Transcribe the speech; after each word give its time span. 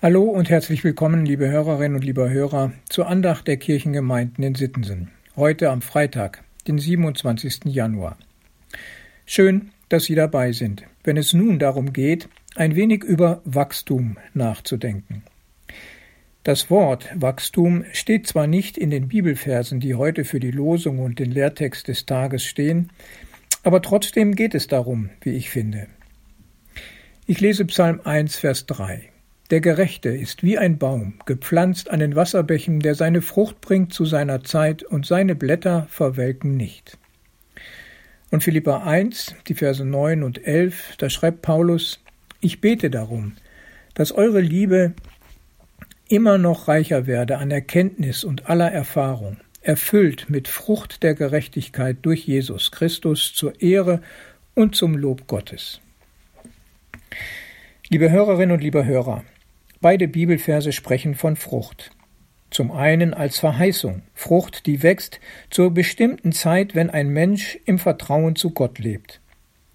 Hallo 0.00 0.22
und 0.22 0.48
herzlich 0.48 0.84
willkommen, 0.84 1.26
liebe 1.26 1.50
Hörerinnen 1.50 1.96
und 1.96 2.04
lieber 2.04 2.30
Hörer, 2.30 2.72
zur 2.88 3.08
Andacht 3.08 3.48
der 3.48 3.56
Kirchengemeinden 3.56 4.44
in 4.44 4.54
Sittensen. 4.54 5.10
Heute 5.34 5.70
am 5.70 5.82
Freitag, 5.82 6.44
den 6.68 6.78
27. 6.78 7.64
Januar. 7.64 8.16
Schön, 9.26 9.72
dass 9.88 10.04
Sie 10.04 10.14
dabei 10.14 10.52
sind, 10.52 10.84
wenn 11.02 11.16
es 11.16 11.32
nun 11.32 11.58
darum 11.58 11.92
geht, 11.92 12.28
ein 12.54 12.76
wenig 12.76 13.02
über 13.02 13.42
Wachstum 13.44 14.18
nachzudenken. 14.34 15.24
Das 16.44 16.70
Wort 16.70 17.08
Wachstum 17.16 17.84
steht 17.90 18.28
zwar 18.28 18.46
nicht 18.46 18.78
in 18.78 18.90
den 18.90 19.08
Bibelversen, 19.08 19.80
die 19.80 19.96
heute 19.96 20.24
für 20.24 20.38
die 20.38 20.52
Losung 20.52 21.00
und 21.00 21.18
den 21.18 21.32
Lehrtext 21.32 21.88
des 21.88 22.06
Tages 22.06 22.44
stehen, 22.44 22.90
aber 23.64 23.82
trotzdem 23.82 24.36
geht 24.36 24.54
es 24.54 24.68
darum, 24.68 25.10
wie 25.22 25.30
ich 25.30 25.50
finde. 25.50 25.88
Ich 27.26 27.40
lese 27.40 27.64
Psalm 27.64 28.00
1, 28.04 28.36
Vers 28.36 28.66
3. 28.66 29.07
Der 29.50 29.62
Gerechte 29.62 30.10
ist 30.10 30.42
wie 30.42 30.58
ein 30.58 30.76
Baum, 30.76 31.14
gepflanzt 31.24 31.88
an 31.88 32.00
den 32.00 32.14
Wasserbächen, 32.14 32.80
der 32.80 32.94
seine 32.94 33.22
Frucht 33.22 33.62
bringt 33.62 33.94
zu 33.94 34.04
seiner 34.04 34.44
Zeit 34.44 34.82
und 34.82 35.06
seine 35.06 35.34
Blätter 35.34 35.86
verwelken 35.88 36.58
nicht. 36.58 36.98
Und 38.30 38.44
Philippa 38.44 38.84
1, 38.84 39.36
die 39.46 39.54
Verse 39.54 39.82
9 39.82 40.22
und 40.22 40.46
11, 40.46 40.96
da 40.98 41.08
schreibt 41.08 41.40
Paulus, 41.40 42.04
ich 42.40 42.60
bete 42.60 42.90
darum, 42.90 43.36
dass 43.94 44.12
eure 44.12 44.40
Liebe 44.40 44.92
immer 46.08 46.36
noch 46.36 46.68
reicher 46.68 47.06
werde 47.06 47.38
an 47.38 47.50
Erkenntnis 47.50 48.24
und 48.24 48.50
aller 48.50 48.70
Erfahrung, 48.70 49.38
erfüllt 49.62 50.28
mit 50.28 50.46
Frucht 50.46 51.02
der 51.02 51.14
Gerechtigkeit 51.14 51.96
durch 52.02 52.26
Jesus 52.26 52.70
Christus 52.70 53.32
zur 53.34 53.58
Ehre 53.62 54.02
und 54.54 54.76
zum 54.76 54.94
Lob 54.94 55.26
Gottes. 55.26 55.80
Liebe 57.88 58.10
Hörerinnen 58.10 58.54
und 58.54 58.62
lieber 58.62 58.84
Hörer, 58.84 59.24
Beide 59.80 60.08
Bibelverse 60.08 60.72
sprechen 60.72 61.14
von 61.14 61.36
Frucht. 61.36 61.92
Zum 62.50 62.72
einen 62.72 63.14
als 63.14 63.38
Verheißung, 63.38 64.02
Frucht, 64.12 64.66
die 64.66 64.82
wächst 64.82 65.20
zur 65.50 65.72
bestimmten 65.72 66.32
Zeit, 66.32 66.74
wenn 66.74 66.90
ein 66.90 67.10
Mensch 67.10 67.58
im 67.64 67.78
Vertrauen 67.78 68.34
zu 68.34 68.50
Gott 68.50 68.80
lebt. 68.80 69.20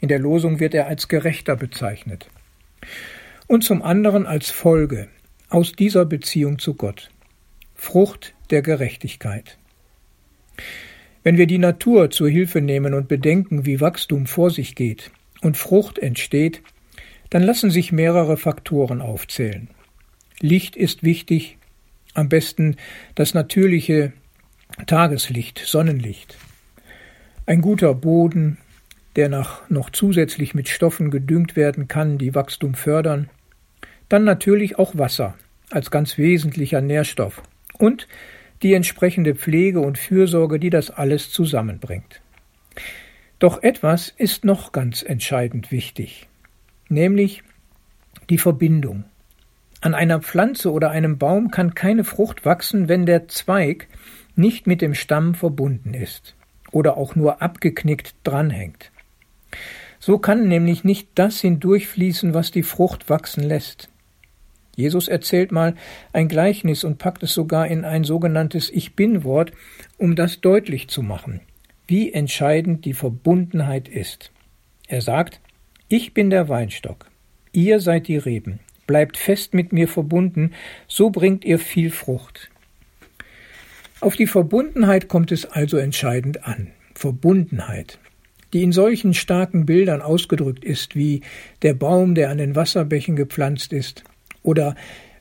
In 0.00 0.08
der 0.08 0.18
Losung 0.18 0.60
wird 0.60 0.74
er 0.74 0.86
als 0.86 1.08
Gerechter 1.08 1.56
bezeichnet. 1.56 2.28
Und 3.46 3.64
zum 3.64 3.82
anderen 3.82 4.26
als 4.26 4.50
Folge 4.50 5.08
aus 5.48 5.72
dieser 5.72 6.04
Beziehung 6.04 6.58
zu 6.58 6.74
Gott. 6.74 7.10
Frucht 7.74 8.34
der 8.50 8.60
Gerechtigkeit. 8.60 9.56
Wenn 11.22 11.38
wir 11.38 11.46
die 11.46 11.58
Natur 11.58 12.10
zur 12.10 12.28
Hilfe 12.28 12.60
nehmen 12.60 12.92
und 12.92 13.08
bedenken, 13.08 13.64
wie 13.64 13.80
Wachstum 13.80 14.26
vor 14.26 14.50
sich 14.50 14.74
geht 14.74 15.10
und 15.40 15.56
Frucht 15.56 15.98
entsteht, 15.98 16.62
dann 17.30 17.42
lassen 17.42 17.70
sich 17.70 17.92
mehrere 17.92 18.36
Faktoren 18.36 19.00
aufzählen. 19.00 19.70
Licht 20.40 20.76
ist 20.76 21.02
wichtig, 21.02 21.58
am 22.14 22.28
besten 22.28 22.76
das 23.14 23.34
natürliche 23.34 24.12
Tageslicht, 24.86 25.58
Sonnenlicht. 25.58 26.36
Ein 27.46 27.60
guter 27.60 27.94
Boden, 27.94 28.58
der 29.16 29.28
nach, 29.28 29.68
noch 29.70 29.90
zusätzlich 29.90 30.54
mit 30.54 30.68
Stoffen 30.68 31.10
gedüngt 31.10 31.56
werden 31.56 31.88
kann, 31.88 32.18
die 32.18 32.34
Wachstum 32.34 32.74
fördern. 32.74 33.30
Dann 34.08 34.24
natürlich 34.24 34.78
auch 34.78 34.96
Wasser 34.98 35.36
als 35.70 35.90
ganz 35.90 36.18
wesentlicher 36.18 36.80
Nährstoff 36.80 37.42
und 37.78 38.06
die 38.62 38.74
entsprechende 38.74 39.34
Pflege 39.34 39.80
und 39.80 39.98
Fürsorge, 39.98 40.58
die 40.58 40.70
das 40.70 40.90
alles 40.90 41.30
zusammenbringt. 41.30 42.20
Doch 43.38 43.62
etwas 43.62 44.12
ist 44.16 44.44
noch 44.44 44.72
ganz 44.72 45.02
entscheidend 45.02 45.70
wichtig, 45.70 46.26
nämlich 46.88 47.42
die 48.30 48.38
Verbindung. 48.38 49.04
An 49.80 49.94
einer 49.94 50.20
Pflanze 50.20 50.72
oder 50.72 50.90
einem 50.90 51.18
Baum 51.18 51.50
kann 51.50 51.74
keine 51.74 52.04
Frucht 52.04 52.44
wachsen, 52.44 52.88
wenn 52.88 53.06
der 53.06 53.28
Zweig 53.28 53.88
nicht 54.34 54.66
mit 54.66 54.80
dem 54.80 54.94
Stamm 54.94 55.34
verbunden 55.34 55.94
ist 55.94 56.34
oder 56.72 56.96
auch 56.96 57.14
nur 57.14 57.42
abgeknickt 57.42 58.14
dranhängt. 58.24 58.90
So 59.98 60.18
kann 60.18 60.48
nämlich 60.48 60.84
nicht 60.84 61.08
das 61.14 61.40
hindurchfließen, 61.40 62.34
was 62.34 62.50
die 62.50 62.62
Frucht 62.62 63.08
wachsen 63.08 63.42
lässt. 63.42 63.88
Jesus 64.76 65.08
erzählt 65.08 65.52
mal 65.52 65.74
ein 66.12 66.28
Gleichnis 66.28 66.84
und 66.84 66.98
packt 66.98 67.22
es 67.22 67.32
sogar 67.32 67.66
in 67.66 67.84
ein 67.84 68.04
sogenanntes 68.04 68.70
Ich 68.70 68.94
bin 68.94 69.24
Wort, 69.24 69.52
um 69.96 70.16
das 70.16 70.42
deutlich 70.42 70.88
zu 70.88 71.02
machen, 71.02 71.40
wie 71.86 72.12
entscheidend 72.12 72.84
die 72.84 72.92
Verbundenheit 72.92 73.88
ist. 73.88 74.32
Er 74.86 75.00
sagt, 75.00 75.40
ich 75.88 76.12
bin 76.12 76.28
der 76.28 76.48
Weinstock, 76.48 77.10
ihr 77.52 77.80
seid 77.80 78.06
die 78.08 78.18
Reben 78.18 78.60
bleibt 78.86 79.16
fest 79.16 79.54
mit 79.54 79.72
mir 79.72 79.88
verbunden, 79.88 80.52
so 80.88 81.10
bringt 81.10 81.44
ihr 81.44 81.58
viel 81.58 81.90
Frucht. 81.90 82.50
Auf 84.00 84.16
die 84.16 84.26
Verbundenheit 84.26 85.08
kommt 85.08 85.32
es 85.32 85.46
also 85.46 85.78
entscheidend 85.78 86.44
an. 86.44 86.68
Verbundenheit, 86.94 87.98
die 88.52 88.62
in 88.62 88.72
solchen 88.72 89.14
starken 89.14 89.66
Bildern 89.66 90.02
ausgedrückt 90.02 90.64
ist, 90.64 90.96
wie 90.96 91.22
der 91.62 91.74
Baum, 91.74 92.14
der 92.14 92.30
an 92.30 92.38
den 92.38 92.54
Wasserbächen 92.56 93.16
gepflanzt 93.16 93.72
ist, 93.72 94.04
oder 94.42 94.76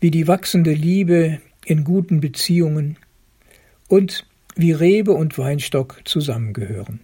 wie 0.00 0.10
die 0.10 0.26
wachsende 0.26 0.72
Liebe 0.72 1.40
in 1.64 1.84
guten 1.84 2.20
Beziehungen 2.20 2.96
und 3.88 4.26
wie 4.56 4.72
Rebe 4.72 5.12
und 5.12 5.36
Weinstock 5.38 6.00
zusammengehören. 6.04 7.00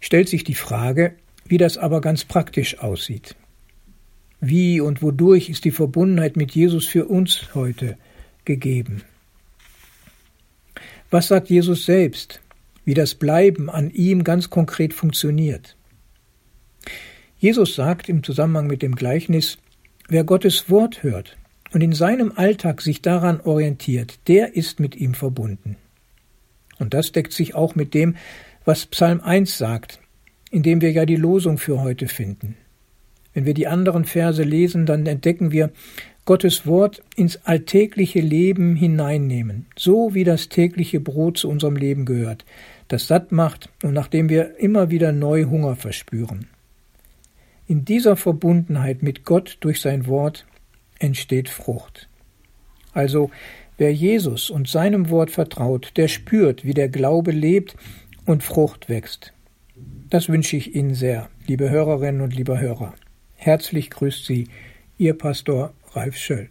Stellt 0.00 0.28
sich 0.28 0.44
die 0.44 0.54
Frage, 0.54 1.14
wie 1.46 1.58
das 1.58 1.76
aber 1.76 2.00
ganz 2.00 2.24
praktisch 2.24 2.78
aussieht. 2.78 3.36
Wie 4.46 4.78
und 4.78 5.00
wodurch 5.00 5.48
ist 5.48 5.64
die 5.64 5.70
Verbundenheit 5.70 6.36
mit 6.36 6.54
Jesus 6.54 6.86
für 6.86 7.06
uns 7.06 7.54
heute 7.54 7.96
gegeben? 8.44 9.00
Was 11.10 11.28
sagt 11.28 11.48
Jesus 11.48 11.86
selbst, 11.86 12.42
wie 12.84 12.92
das 12.92 13.14
Bleiben 13.14 13.70
an 13.70 13.88
ihm 13.88 14.22
ganz 14.22 14.50
konkret 14.50 14.92
funktioniert? 14.92 15.76
Jesus 17.38 17.74
sagt 17.74 18.10
im 18.10 18.22
Zusammenhang 18.22 18.66
mit 18.66 18.82
dem 18.82 18.96
Gleichnis, 18.96 19.56
wer 20.08 20.24
Gottes 20.24 20.68
Wort 20.68 21.02
hört 21.02 21.38
und 21.72 21.80
in 21.80 21.94
seinem 21.94 22.30
Alltag 22.36 22.82
sich 22.82 23.00
daran 23.00 23.40
orientiert, 23.40 24.18
der 24.28 24.56
ist 24.56 24.78
mit 24.78 24.94
ihm 24.94 25.14
verbunden. 25.14 25.76
Und 26.78 26.92
das 26.92 27.12
deckt 27.12 27.32
sich 27.32 27.54
auch 27.54 27.76
mit 27.76 27.94
dem, 27.94 28.16
was 28.66 28.84
Psalm 28.84 29.22
1 29.22 29.56
sagt, 29.56 30.00
in 30.50 30.62
dem 30.62 30.82
wir 30.82 30.92
ja 30.92 31.06
die 31.06 31.16
Losung 31.16 31.56
für 31.56 31.80
heute 31.80 32.08
finden. 32.08 32.58
Wenn 33.34 33.44
wir 33.44 33.54
die 33.54 33.66
anderen 33.66 34.04
Verse 34.04 34.42
lesen, 34.42 34.86
dann 34.86 35.06
entdecken 35.06 35.52
wir 35.52 35.70
Gottes 36.24 36.66
Wort 36.66 37.02
ins 37.16 37.36
alltägliche 37.44 38.20
Leben 38.20 38.76
hineinnehmen, 38.76 39.66
so 39.76 40.14
wie 40.14 40.24
das 40.24 40.48
tägliche 40.48 40.98
Brot 41.00 41.36
zu 41.36 41.50
unserem 41.50 41.76
Leben 41.76 42.06
gehört, 42.06 42.46
das 42.88 43.06
satt 43.06 43.30
macht 43.30 43.68
und 43.82 43.92
nachdem 43.92 44.30
wir 44.30 44.58
immer 44.58 44.90
wieder 44.90 45.12
neu 45.12 45.44
Hunger 45.44 45.76
verspüren. 45.76 46.46
In 47.66 47.84
dieser 47.84 48.16
Verbundenheit 48.16 49.02
mit 49.02 49.24
Gott 49.24 49.58
durch 49.60 49.82
sein 49.82 50.06
Wort 50.06 50.46
entsteht 50.98 51.50
Frucht. 51.50 52.08
Also 52.92 53.30
wer 53.76 53.92
Jesus 53.92 54.48
und 54.48 54.68
seinem 54.68 55.10
Wort 55.10 55.30
vertraut, 55.30 55.92
der 55.96 56.08
spürt, 56.08 56.64
wie 56.64 56.74
der 56.74 56.88
Glaube 56.88 57.32
lebt 57.32 57.76
und 58.24 58.42
Frucht 58.42 58.88
wächst. 58.88 59.34
Das 60.08 60.28
wünsche 60.28 60.56
ich 60.56 60.74
Ihnen 60.74 60.94
sehr, 60.94 61.28
liebe 61.46 61.68
Hörerinnen 61.68 62.22
und 62.22 62.34
lieber 62.34 62.60
Hörer. 62.60 62.94
Herzlich 63.44 63.90
grüßt 63.90 64.24
Sie 64.24 64.48
Ihr 64.96 65.12
Pastor 65.18 65.74
Ralf 65.92 66.16
Schöll. 66.16 66.48